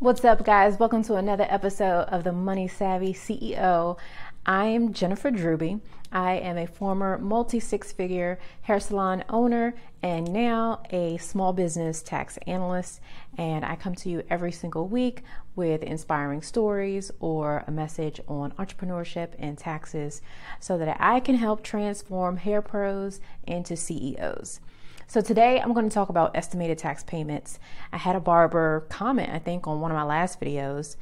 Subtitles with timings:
[0.00, 0.80] What's up, guys?
[0.80, 3.96] Welcome to another episode of the Money Savvy CEO.
[4.44, 5.80] I am Jennifer Drewby.
[6.10, 9.72] I am a former multi six figure hair salon owner
[10.02, 13.00] and now a small business tax analyst.
[13.38, 15.22] And I come to you every single week
[15.54, 20.22] with inspiring stories or a message on entrepreneurship and taxes
[20.58, 24.58] so that I can help transform hair pros into CEOs.
[25.06, 27.58] So today I'm going to talk about estimated tax payments.
[27.92, 30.96] I had a barber comment, I think, on one of my last videos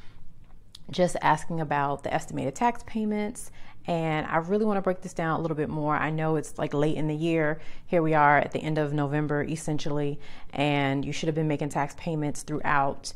[0.91, 3.51] just asking about the estimated tax payments.
[3.87, 5.97] And I really want to break this down a little bit more.
[5.97, 7.61] I know it's like late in the year.
[7.87, 10.19] Here we are at the end of November, essentially,
[10.53, 13.15] and you should have been making tax payments throughout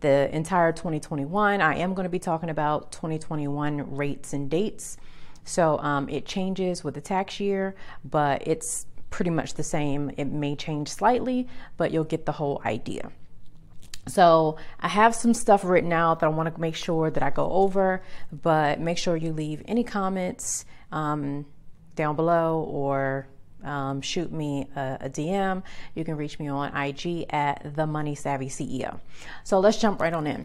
[0.00, 1.60] the entire 2021.
[1.60, 4.96] I am going to be talking about 2021 rates and dates.
[5.44, 7.74] So um, it changes with the tax year,
[8.04, 8.86] but it's
[9.16, 10.10] pretty much the same.
[10.18, 11.48] It may change slightly,
[11.78, 13.10] but you'll get the whole idea.
[14.06, 17.30] So I have some stuff written out that I want to make sure that I
[17.30, 21.46] go over, but make sure you leave any comments um,
[21.94, 23.26] down below or
[23.64, 25.62] um, shoot me a, a, DM.
[25.94, 29.00] You can reach me on IG at the Money Savvy CEO.
[29.44, 30.44] So let's jump right on in.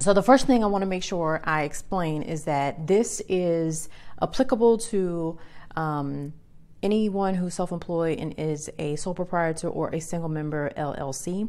[0.00, 3.88] So the first thing I want to make sure I explain is that this is
[4.20, 5.38] applicable to
[5.76, 6.34] um,
[6.82, 11.48] anyone who's self-employed and is a sole proprietor or a single member LLC.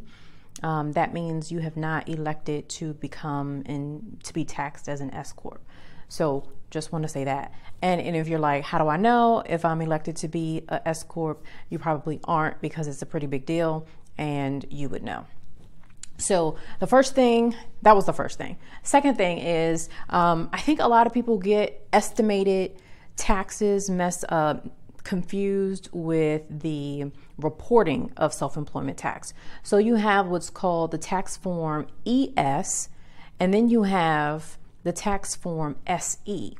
[0.63, 5.13] Um, that means you have not elected to become and to be taxed as an
[5.13, 5.61] S corp.
[6.09, 7.53] So just want to say that.
[7.81, 10.85] And, and if you're like, how do I know if I'm elected to be a
[10.87, 11.43] S corp?
[11.69, 15.25] You probably aren't because it's a pretty big deal, and you would know.
[16.17, 18.57] So the first thing, that was the first thing.
[18.83, 22.79] Second thing is, um, I think a lot of people get estimated
[23.15, 24.67] taxes messed up
[25.03, 29.33] confused with the reporting of self employment tax.
[29.63, 32.89] So you have what's called the tax form ES,
[33.39, 36.57] and then you have the tax form SE.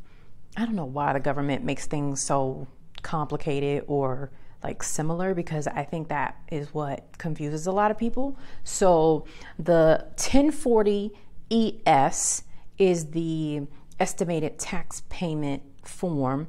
[0.57, 2.67] I don't know why the government makes things so
[3.01, 4.31] complicated or
[4.63, 8.37] like similar because I think that is what confuses a lot of people.
[8.63, 9.25] So
[9.57, 11.11] the 1040
[11.49, 12.43] ES
[12.77, 13.61] is the
[13.99, 16.47] estimated tax payment form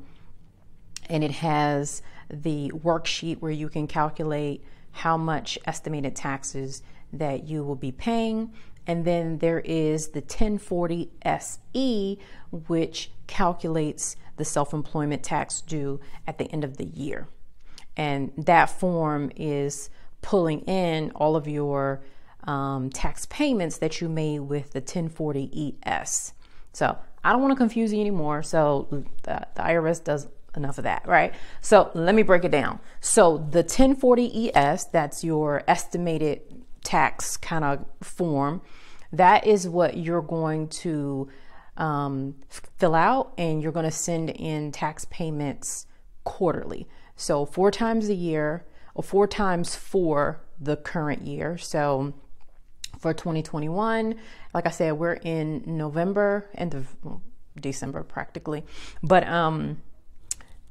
[1.12, 7.62] and it has the worksheet where you can calculate how much estimated taxes that you
[7.62, 8.50] will be paying.
[8.86, 12.18] And then there is the 1040 SE,
[12.50, 17.28] which calculates the self employment tax due at the end of the year.
[17.94, 19.90] And that form is
[20.22, 22.02] pulling in all of your
[22.44, 26.32] um, tax payments that you made with the 1040 ES.
[26.72, 28.42] So I don't want to confuse you anymore.
[28.42, 30.26] So the, the IRS does
[30.56, 31.34] enough of that, right?
[31.60, 32.80] So let me break it down.
[33.00, 36.42] So the 1040 ES, that's your estimated
[36.84, 38.62] tax kind of form,
[39.12, 41.28] that is what you're going to
[41.76, 45.86] um, fill out and you're going to send in tax payments
[46.24, 46.86] quarterly.
[47.16, 48.64] So four times a year
[48.94, 51.56] or four times for the current year.
[51.58, 52.14] So
[52.98, 54.14] for 2021,
[54.54, 56.88] like I said, we're in November, of
[57.58, 58.64] December practically.
[59.02, 59.82] But um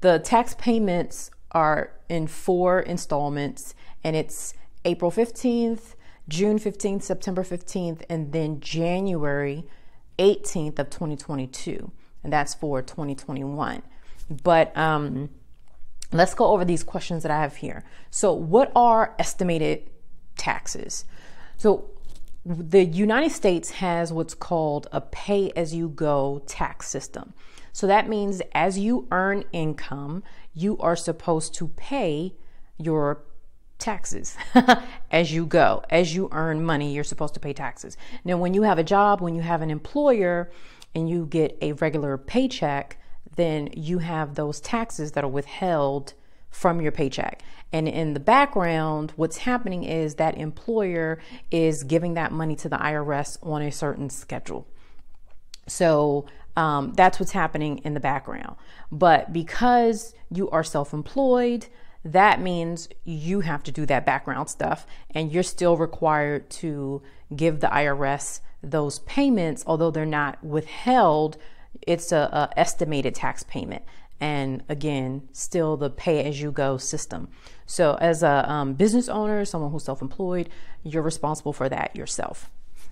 [0.02, 3.74] the tax payments are in four installments,
[4.04, 4.54] and it's
[4.84, 5.96] April 15th,
[6.28, 9.64] June 15th, September 15th, and then January
[10.18, 11.92] 18th of 2022.
[12.24, 13.82] And that's for 2021.
[14.44, 15.30] But um,
[16.12, 17.84] let's go over these questions that I have here.
[18.10, 19.90] So, what are estimated
[20.38, 21.06] taxes?
[21.58, 21.90] So,
[22.46, 27.34] the United States has what's called a pay as you go tax system.
[27.74, 30.24] So that means as you earn income,
[30.54, 32.36] you are supposed to pay
[32.78, 33.24] your
[33.80, 34.36] taxes
[35.12, 35.84] as you go.
[35.90, 37.98] As you earn money, you're supposed to pay taxes.
[38.24, 40.52] Now, when you have a job, when you have an employer,
[40.94, 42.98] and you get a regular paycheck,
[43.36, 46.14] then you have those taxes that are withheld
[46.50, 47.42] from your paycheck.
[47.72, 52.78] And in the background, what's happening is that employer is giving that money to the
[52.78, 54.68] IRS on a certain schedule.
[55.68, 56.26] So
[56.56, 58.56] um, that's what's happening in the background.
[58.92, 61.68] But because you are self employed,
[62.04, 67.02] that means you have to do that background stuff and you're still required to
[67.36, 71.38] give the IRS those payments, although they're not withheld.
[71.84, 73.84] It's a, a estimated tax payment
[74.22, 77.28] and again, still the pay as you go system.
[77.66, 80.48] So, as a um, business owner, someone who's self employed,
[80.84, 82.50] you're responsible for that yourself.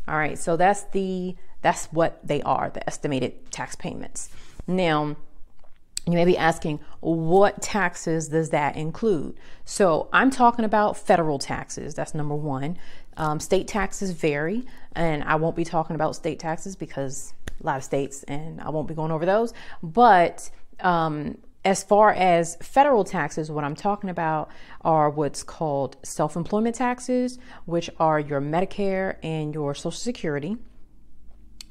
[0.07, 4.29] All right, so that's the that's what they are, the estimated tax payments.
[4.67, 5.15] Now,
[6.06, 9.35] you may be asking, what taxes does that include?
[9.65, 11.94] So I'm talking about federal taxes.
[11.94, 12.77] That's number one.
[13.17, 14.65] Um, state taxes vary,
[14.95, 18.69] and I won't be talking about state taxes because a lot of states, and I
[18.69, 19.53] won't be going over those.
[19.83, 24.50] But um, as far as federal taxes, what I'm talking about
[24.81, 30.57] are what's called self employment taxes, which are your Medicare and your Social Security.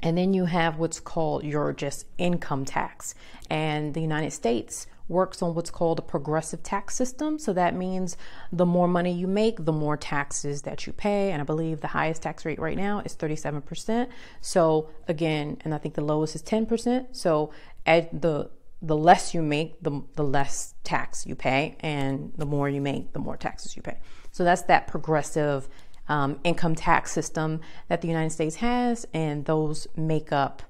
[0.02, 3.14] And then you have what's called your just income tax.
[3.50, 7.38] And the United States works on what's called a progressive tax system.
[7.38, 8.16] So that means
[8.52, 11.32] the more money you make, the more taxes that you pay.
[11.32, 14.08] And I believe the highest tax rate right now is 37%.
[14.40, 17.06] So again, and I think the lowest is 10%.
[17.12, 17.52] So
[17.86, 22.68] at the the less you make, the, the less tax you pay, and the more
[22.68, 23.98] you make, the more taxes you pay.
[24.30, 25.68] So that's that progressive
[26.08, 30.62] um, income tax system that the United States has, and those make up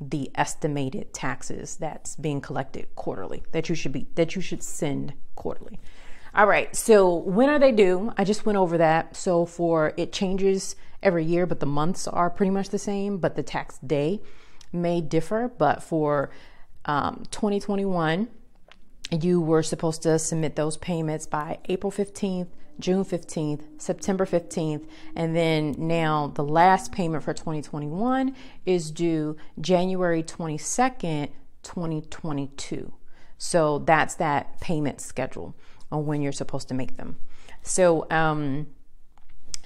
[0.00, 5.12] the estimated taxes that's being collected quarterly that you should be that you should send
[5.36, 5.78] quarterly.
[6.34, 8.12] All right, so when are they due?
[8.16, 9.16] I just went over that.
[9.16, 13.36] So for it changes every year, but the months are pretty much the same, but
[13.36, 14.22] the tax day
[14.72, 15.52] may differ.
[15.56, 16.30] But for
[16.86, 18.28] um, 2021,
[19.10, 22.48] you were supposed to submit those payments by April 15th,
[22.82, 24.84] June 15th, September 15th,
[25.14, 28.34] and then now the last payment for 2021
[28.66, 31.28] is due January 22nd,
[31.62, 32.92] 2022.
[33.38, 35.54] So that's that payment schedule
[35.92, 37.16] on when you're supposed to make them.
[37.62, 38.66] So um,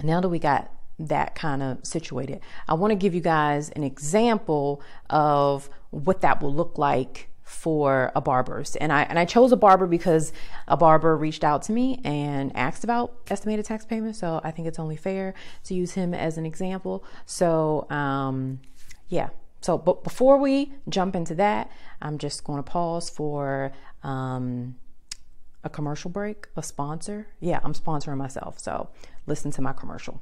[0.03, 2.41] now that we got that kind of situated.
[2.67, 8.11] I want to give you guys an example of what that will look like for
[8.13, 8.75] a barber's.
[8.75, 10.33] And I and I chose a barber because
[10.67, 14.19] a barber reached out to me and asked about estimated tax payments.
[14.19, 15.33] So I think it's only fair
[15.63, 17.05] to use him as an example.
[17.25, 18.59] So um,
[19.07, 19.29] yeah.
[19.61, 21.71] So but before we jump into that,
[22.01, 23.71] I'm just going to pause for
[24.03, 24.75] um,
[25.63, 27.27] a commercial break, a sponsor.
[27.39, 28.59] Yeah, I'm sponsoring myself.
[28.59, 28.89] So
[29.25, 30.21] listen to my commercial.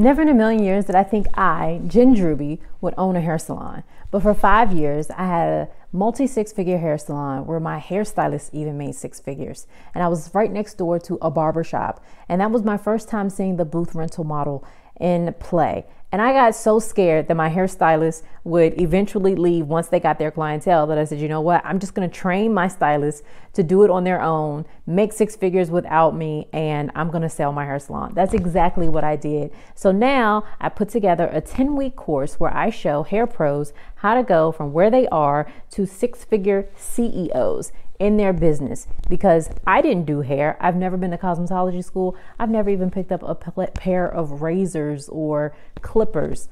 [0.00, 3.36] Never in a million years did I think I, Jen Druby, would own a hair
[3.36, 3.82] salon.
[4.12, 8.50] But for five years, I had a multi six figure hair salon where my hairstylist
[8.52, 9.66] even made six figures.
[9.96, 12.00] And I was right next door to a barber shop.
[12.28, 14.64] And that was my first time seeing the booth rental model
[15.00, 15.84] in play.
[16.10, 20.30] And I got so scared that my hairstylist would eventually leave once they got their
[20.30, 21.60] clientele that I said, you know what?
[21.66, 23.22] I'm just going to train my stylist
[23.52, 27.28] to do it on their own, make six figures without me, and I'm going to
[27.28, 28.14] sell my hair salon.
[28.14, 29.52] That's exactly what I did.
[29.74, 34.14] So now I put together a 10 week course where I show hair pros how
[34.14, 39.82] to go from where they are to six figure CEOs in their business because I
[39.82, 40.56] didn't do hair.
[40.60, 42.16] I've never been to cosmetology school.
[42.38, 46.48] I've never even picked up a pair of razors or clippers.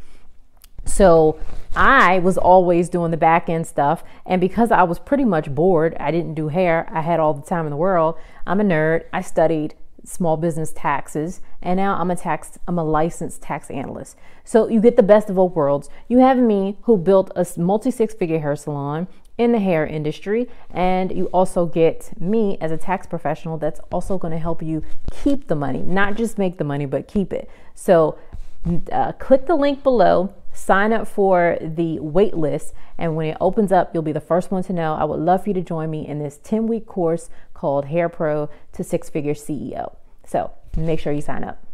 [0.84, 1.38] So
[1.74, 4.04] I was always doing the back end stuff.
[4.24, 7.42] And because I was pretty much bored, I didn't do hair, I had all the
[7.42, 8.16] time in the world.
[8.46, 9.04] I'm a nerd.
[9.12, 14.16] I studied small business taxes and now I'm a tax I'm a licensed tax analyst.
[14.44, 15.88] So you get the best of both worlds.
[16.08, 19.08] You have me who built a multi six figure hair salon
[19.38, 20.48] in the hair industry.
[20.70, 24.82] And you also get me as a tax professional that's also going to help you
[25.10, 27.50] keep the money, not just make the money, but keep it.
[27.74, 28.18] So
[28.90, 33.72] uh, click the link below, sign up for the wait list, and when it opens
[33.72, 34.94] up, you'll be the first one to know.
[34.94, 38.08] I would love for you to join me in this 10 week course called Hair
[38.08, 39.94] Pro to Six Figure CEO.
[40.26, 41.65] So make sure you sign up.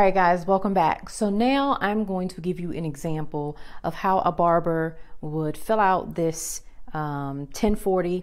[0.00, 1.10] All right, guys, welcome back.
[1.10, 5.80] So now I'm going to give you an example of how a barber would fill
[5.80, 8.22] out this um, 1040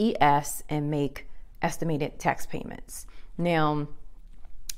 [0.00, 1.28] ES and make
[1.62, 3.06] estimated tax payments.
[3.38, 3.86] Now,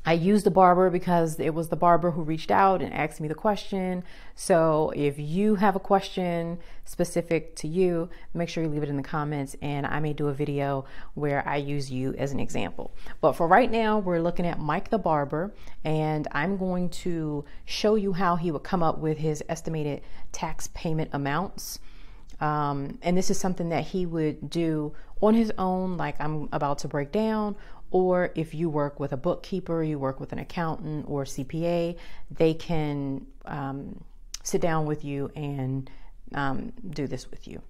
[0.06, 3.28] I used the barber because it was the barber who reached out and asked me
[3.28, 4.04] the question.
[4.34, 8.98] So if you have a question specific to you, make sure you leave it in
[8.98, 10.84] the comments and I may do a video
[11.14, 12.92] where I use you as an example.
[13.22, 17.94] But for right now, we're looking at Mike the barber and I'm going to show
[17.94, 21.78] you how he would come up with his estimated tax payment amounts.
[22.40, 26.78] Um, and this is something that he would do on his own, like I'm about
[26.80, 27.56] to break down,
[27.94, 31.96] or if you work with a bookkeeper, you work with an accountant or CPA,
[32.28, 34.02] they can um,
[34.42, 35.88] sit down with you and
[36.34, 37.62] um, do this with you.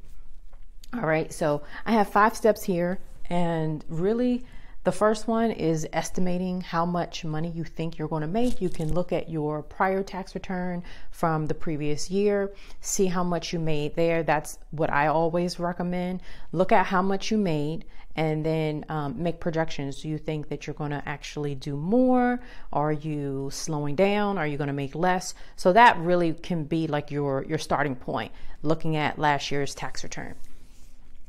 [0.94, 4.46] All right, so I have five steps here, and really
[4.84, 8.62] the first one is estimating how much money you think you're going to make.
[8.62, 12.50] You can look at your prior tax return from the previous year,
[12.80, 14.22] see how much you made there.
[14.22, 16.22] That's what I always recommend.
[16.52, 17.84] Look at how much you made
[18.16, 20.02] and then um, make projections.
[20.02, 22.40] Do you think that you're going to actually do more?
[22.72, 24.38] Are you slowing down?
[24.38, 25.34] Are you going to make less?
[25.56, 28.32] So that really can be like your your starting point.
[28.62, 30.34] Looking at last year's tax return,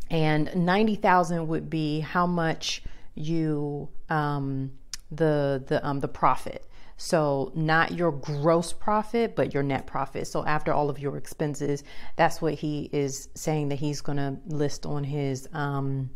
[0.09, 2.83] and ninety thousand would be how much
[3.15, 4.71] you um,
[5.11, 6.65] the the um, the profit.
[6.97, 10.27] So, not your gross profit, but your net profit.
[10.27, 11.83] So, after all of your expenses,
[12.15, 16.09] that's what he is saying that he's going to list on his um,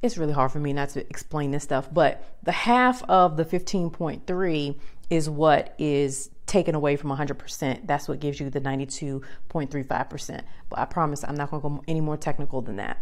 [0.02, 3.46] it's really hard for me not to explain this stuff, but the half of the
[3.46, 4.76] 15.3
[5.12, 7.88] is what is taken away from 100%.
[7.88, 10.42] That's what gives you the 92.35%.
[10.70, 12.98] But I promise I'm not going to go any more technical than that.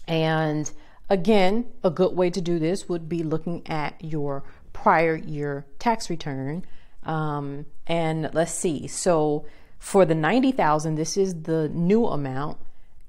[0.07, 0.71] And
[1.09, 6.11] again, a good way to do this would be looking at your prior year tax
[6.11, 6.65] return.
[7.05, 8.87] Um, and let's see.
[8.87, 9.47] So
[9.79, 12.59] for the 90,000, this is the new amount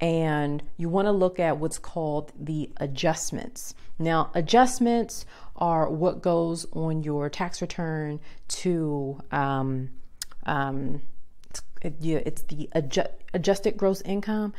[0.04, 3.74] and you want to look at what's called the adjustments.
[3.98, 5.26] Now, adjustments
[5.56, 9.92] are what goes on your tax return to um,
[10.46, 11.02] um,
[11.50, 14.54] it's, it, yeah, it's the adjust, adjusted gross income.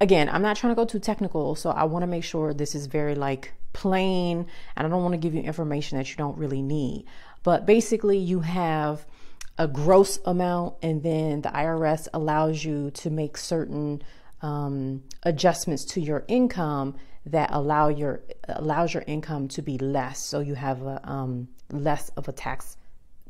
[0.00, 2.74] Again, I'm not trying to go too technical, so I want to make sure this
[2.74, 6.38] is very like plain, and I don't want to give you information that you don't
[6.38, 7.06] really need.
[7.42, 9.06] But basically, you have
[9.58, 14.02] a gross amount, and then the IRS allows you to make certain
[14.40, 16.94] um, adjustments to your income
[17.26, 22.10] that allow your allows your income to be less, so you have a um, less
[22.10, 22.76] of a tax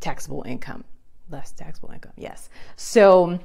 [0.01, 0.85] taxable income
[1.31, 2.13] less taxable income.
[2.17, 2.49] Yes.
[2.77, 3.39] So,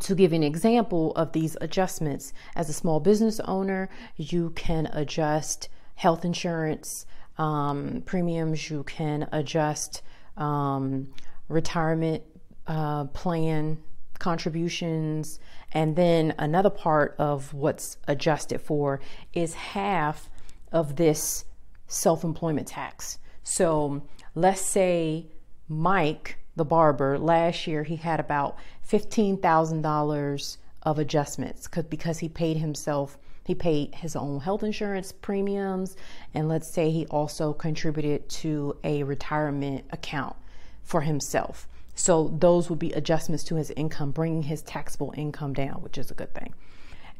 [0.00, 5.68] to give an example of these adjustments, as a small business owner, you can adjust
[5.94, 7.06] health insurance
[7.38, 10.02] um, premiums, you can adjust
[10.36, 11.08] um,
[11.48, 12.22] retirement
[12.66, 13.78] uh, plan
[14.18, 15.38] contributions,
[15.72, 19.00] and then another part of what's adjusted for
[19.32, 20.30] is half
[20.72, 21.44] of this
[21.86, 23.18] self employment tax.
[23.42, 24.02] So,
[24.34, 25.26] let's say
[25.68, 28.56] Mike the barber, last year he had about
[28.90, 35.96] $15,000 of adjustments because he paid himself, he paid his own health insurance premiums,
[36.34, 40.36] and let's say he also contributed to a retirement account
[40.82, 41.68] for himself.
[41.94, 46.10] So those would be adjustments to his income, bringing his taxable income down, which is
[46.10, 46.54] a good thing.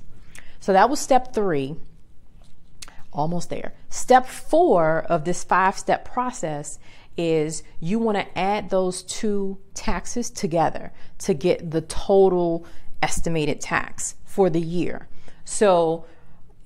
[0.59, 1.75] So that was step 3.
[3.13, 3.73] Almost there.
[3.89, 6.79] Step 4 of this 5-step process
[7.17, 12.65] is you want to add those two taxes together to get the total
[13.01, 15.09] estimated tax for the year.
[15.43, 16.05] So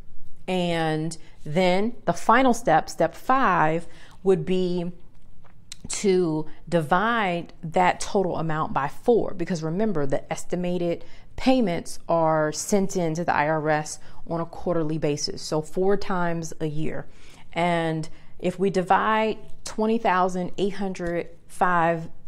[0.47, 3.87] And then the final step, step five,
[4.23, 4.93] would be
[5.89, 11.05] to divide that total amount by four because remember the estimated
[11.37, 16.67] payments are sent in to the IRS on a quarterly basis, so four times a
[16.67, 17.07] year.
[17.53, 19.39] And if we divide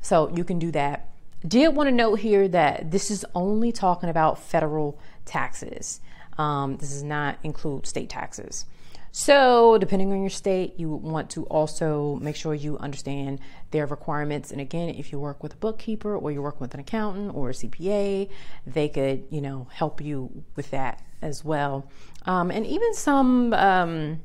[0.01, 1.07] So you can do that.
[1.47, 5.99] Did want to note here that this is only talking about federal taxes.
[6.37, 8.65] Um, this does not include state taxes.
[9.13, 13.39] So, depending on your state, you want to also make sure you understand
[13.71, 14.51] their requirements.
[14.51, 17.49] And again, if you work with a bookkeeper or you work with an accountant or
[17.49, 18.29] a CPA,
[18.65, 21.89] they could, you know, help you with that as well.
[22.25, 24.21] Um, and even some um,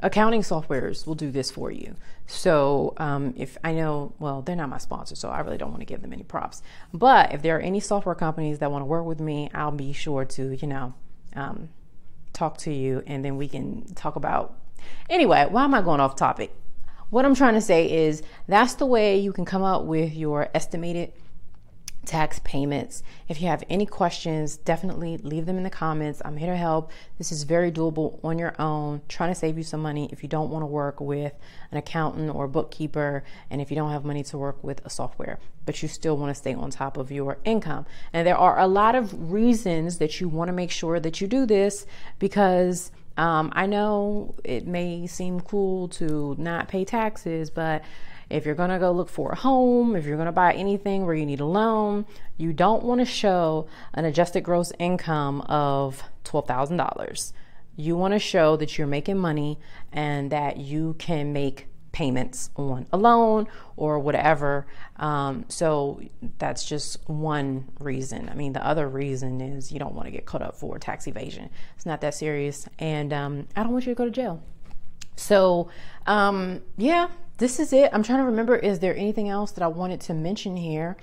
[0.00, 1.96] accounting softwares will do this for you.
[2.26, 5.80] So um, if I know, well, they're not my sponsor, so I really don't want
[5.80, 6.62] to give them any props.
[6.92, 9.92] But if there are any software companies that want to work with me, I'll be
[9.92, 10.94] sure to, you know,
[11.34, 11.68] um,
[12.32, 14.58] talk to you, and then we can talk about.
[15.08, 16.52] Anyway, why am I going off topic?
[17.10, 20.48] what I'm trying to say is that's the way you can come up with your
[20.54, 21.12] estimated
[22.06, 23.02] tax payments.
[23.28, 26.22] If you have any questions, definitely leave them in the comments.
[26.24, 26.90] I'm here to help.
[27.18, 30.28] This is very doable on your own, trying to save you some money if you
[30.28, 31.34] don't want to work with
[31.70, 35.38] an accountant or bookkeeper, and if you don't have money to work with a software,
[35.64, 37.84] but you still want to stay on top of your income.
[38.12, 41.26] And there are a lot of reasons that you want to make sure that you
[41.26, 41.86] do this
[42.18, 47.82] because um, I know it may seem cool to not pay taxes, but
[48.28, 51.06] if you're going to go look for a home, if you're going to buy anything
[51.06, 56.02] where you need a loan, you don't want to show an adjusted gross income of
[56.24, 57.32] $12,000.
[57.76, 59.58] You want to show that you're making money
[59.92, 64.66] and that you can make payments on a loan or whatever.
[64.96, 66.02] Um, so
[66.38, 68.28] that's just one reason.
[68.28, 71.06] I mean, the other reason is you don't want to get caught up for tax
[71.06, 71.48] evasion.
[71.74, 72.68] It's not that serious.
[72.78, 74.42] And um, I don't want you to go to jail.
[75.16, 75.70] So,
[76.06, 77.90] um, yeah, this is it.
[77.92, 80.96] I'm trying to remember, is there anything else that I wanted to mention here?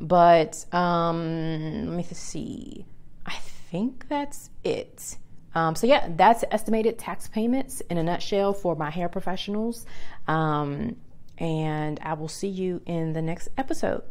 [0.00, 2.86] But um, let me see.
[3.26, 3.34] I
[3.70, 5.16] think that's it.
[5.54, 9.86] Um, so yeah, that's estimated tax payments in a nutshell for my hair professionals.
[10.26, 10.96] Um,
[11.38, 14.02] and I will see you in the next episode.